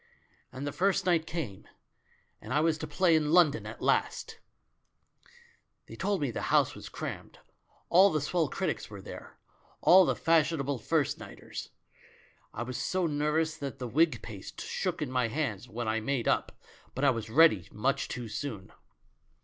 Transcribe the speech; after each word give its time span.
And 0.51 0.65
the 0.65 0.71
first 0.71 1.05
night 1.05 1.27
came, 1.27 1.67
and 2.41 2.51
I 2.55 2.59
was 2.59 2.79
to 2.79 2.87
play 2.87 3.15
in 3.15 3.33
London 3.33 3.67
at 3.67 3.83
last! 3.83 4.39
"They 5.85 5.95
told 5.95 6.21
me 6.21 6.31
the 6.31 6.41
house 6.49 6.73
was 6.73 6.89
crammed. 6.89 7.37
All 7.87 8.09
the 8.09 8.19
swell 8.19 8.49
critics 8.49 8.89
were 8.89 8.99
there, 9.03 9.37
all 9.79 10.05
the 10.05 10.15
fashionable 10.15 10.79
first 10.79 11.19
nighters. 11.19 11.69
I 12.51 12.63
was 12.63 12.77
so 12.79 13.05
nervous 13.05 13.55
that 13.57 13.77
the 13.77 13.87
wig 13.87 14.23
paste 14.23 14.61
shook 14.61 15.03
in 15.03 15.11
my 15.11 15.27
hands 15.27 15.69
when 15.69 15.87
I 15.87 15.99
made 15.99 16.27
up, 16.27 16.57
but 16.95 17.05
I 17.05 17.11
was 17.11 17.29
ready 17.29 17.69
much 17.71 18.07
too 18.07 18.27
soon. 18.27 18.71